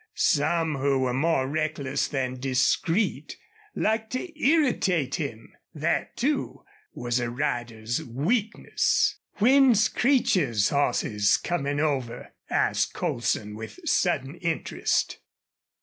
Some 0.15 0.77
who 0.77 0.97
were 1.01 1.13
more 1.13 1.45
reckless 1.47 2.07
than 2.07 2.39
discreet 2.39 3.37
liked 3.75 4.13
to 4.13 4.43
irritate 4.43 5.13
him. 5.19 5.53
That, 5.75 6.17
too, 6.17 6.63
was 6.91 7.19
a 7.19 7.29
rider's 7.29 8.03
weakness. 8.03 9.19
"When's 9.35 9.89
Creech's 9.89 10.69
hosses 10.69 11.37
comin' 11.37 11.79
over?" 11.79 12.33
asked 12.49 12.95
Colson, 12.95 13.53
with 13.53 13.79
sudden 13.87 14.37
interest. 14.37 15.19